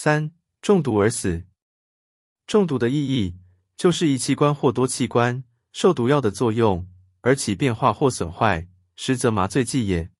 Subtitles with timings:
[0.00, 0.30] 三、
[0.62, 1.42] 中毒而死。
[2.46, 3.34] 中毒的意义
[3.76, 6.88] 就是一器官或多器官受毒药的作用
[7.22, 10.12] 而起变化或损坏，实则麻醉剂也。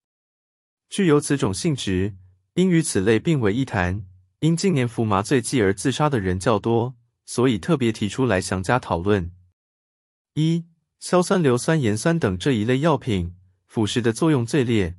[0.89, 2.17] 具有此种性质，
[2.55, 4.05] 应与此类并为一谈。
[4.41, 9.31] 因近年服麻醉剂而自杀的人较多，所以特别提出来详加讨论。
[10.35, 10.67] 一、
[10.99, 13.37] 硝酸硫酸盐酸等这一类药品，
[13.69, 14.99] 腐蚀的作用最烈。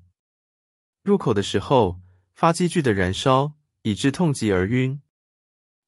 [1.03, 1.99] 入口的时候，
[2.33, 5.01] 发积聚的燃烧，以致痛极而晕。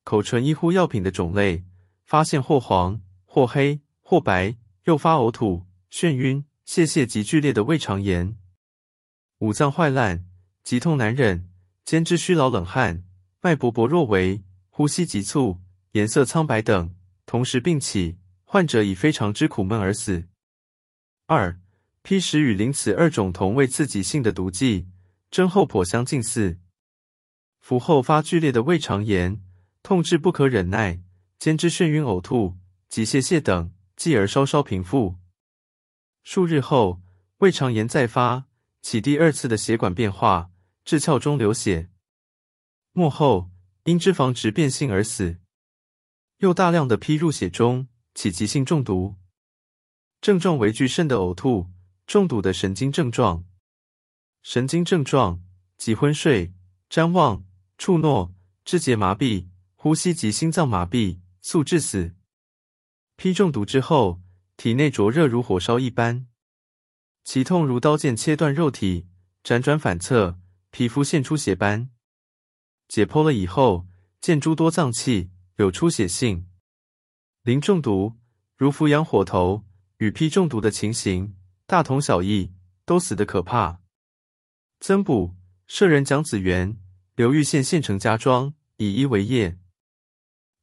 [0.03, 1.63] 口唇一呼药品的种类，
[2.03, 8.37] 发现或黄、或黑、或白，诱发呕吐、眩晕、泄泻及剧烈的胃肠炎。
[9.39, 10.25] 五脏坏烂，
[10.63, 11.49] 急痛难忍，
[11.85, 13.03] 兼之虚劳冷汗。
[13.43, 15.59] 脉搏薄弱为呼吸急促、
[15.93, 16.93] 颜色苍白等，
[17.25, 20.27] 同时并起，患者以非常之苦闷而死。
[21.25, 21.59] 二、
[22.03, 24.87] 砒石与磷此二种同为刺激性的毒剂，
[25.31, 26.59] 真后颇相近似。
[27.61, 29.41] 服后发剧烈的胃肠炎，
[29.83, 31.01] 痛至不可忍耐，
[31.37, 32.57] 兼之眩晕、呕吐
[32.89, 35.15] 及泄泻等，继而稍稍平复。
[36.23, 37.01] 数日后，
[37.37, 38.45] 胃肠炎再发，
[38.81, 40.49] 起第二次的血管变化，
[40.83, 41.89] 至窍中流血。
[42.93, 43.51] 末后
[43.85, 45.37] 因脂肪质变性而死，
[46.37, 49.15] 又大量的批入血中，起急性中毒。
[50.19, 51.69] 症状为具肾的呕吐，
[52.05, 53.45] 中毒的神经症状。
[54.41, 55.41] 神经症状
[55.77, 56.53] 即昏睡、
[56.89, 57.45] 谵妄、
[57.81, 58.31] 触诺、
[58.63, 62.13] 肢节麻痹、呼吸及心脏麻痹，速致死。
[63.15, 64.21] 批中毒之后，
[64.55, 66.27] 体内灼热如火烧一般，
[67.23, 69.07] 其痛如刀剑切断肉体，
[69.43, 70.37] 辗转反侧，
[70.69, 71.89] 皮肤现出血斑。
[72.87, 73.87] 解剖了以后，
[74.19, 76.47] 见诸多脏器有出血性。
[77.41, 78.19] 磷中毒
[78.55, 79.65] 如氟氧火头，
[79.97, 82.53] 与砒中毒的情形大同小异，
[82.85, 83.81] 都死得可怕。
[84.79, 86.77] 增补舍人蒋子元，
[87.15, 89.57] 刘玉县县城家庄，以医为业，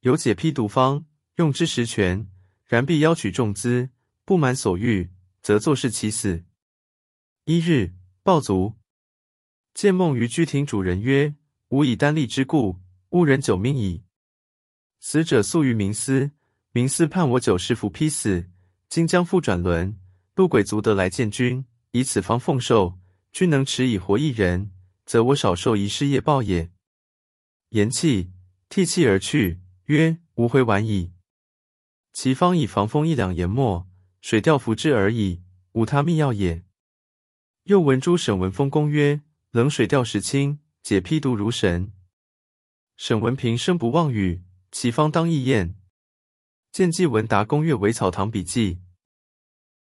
[0.01, 1.05] 有解砒毒方，
[1.35, 2.27] 用之十全，
[2.65, 3.89] 然必邀取重资，
[4.25, 5.11] 不满所欲，
[5.41, 6.43] 则作事其死。
[7.45, 7.93] 一日
[8.23, 8.75] 暴卒，
[9.73, 11.35] 见梦于居亭主人曰。
[11.69, 14.03] 吾以单立之故，误人九命矣。
[14.99, 16.31] 死者宿于冥司，
[16.73, 18.49] 冥司判我九世服批死。
[18.89, 19.95] 今将复转轮，
[20.33, 22.97] 陆鬼卒得来见君，以此方奉寿。
[23.31, 24.71] 君能持以活一人，
[25.09, 26.69] 则我少受一世业报也。
[27.69, 28.29] 言讫，
[28.69, 31.13] 涕泣而去，曰：“无回晚矣。
[32.13, 33.89] 其方以防风一两研末，
[34.21, 36.63] 水调服之而已，无他秘药也。”
[37.65, 41.91] 又闻诸沈文风公曰：“冷水调石清。”解批毒如神，
[42.95, 45.75] 沈文平生不忘语，其方当易验。
[46.71, 48.75] 见季文达公阅《韦草堂笔记》。